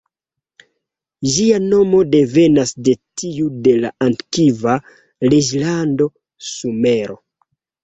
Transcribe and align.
Ĝia 1.33 1.59
nomo 1.65 1.99
devenas 2.13 2.73
de 2.87 2.95
tiu 3.23 3.53
de 3.69 3.75
la 3.85 3.93
antikva 4.07 4.81
reĝlando 5.35 6.11
Sumero. 6.51 7.21